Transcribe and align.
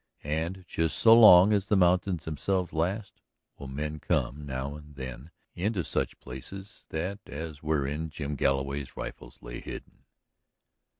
And 0.23 0.65
just 0.67 0.97
so 0.97 1.13
long 1.13 1.53
as 1.53 1.67
the 1.67 1.77
mountains 1.77 2.25
themselves 2.25 2.73
last, 2.73 3.21
will 3.59 3.67
men 3.67 3.99
come 3.99 4.47
now 4.47 4.73
and 4.73 4.95
then 4.95 5.29
into 5.53 5.83
such 5.83 6.19
places 6.19 6.87
as 6.89 7.19
that 7.23 7.61
wherein 7.63 8.09
Jim 8.09 8.35
Galloway's 8.35 8.97
rifles 8.97 9.43
lay 9.43 9.59
hidden. 9.59 10.05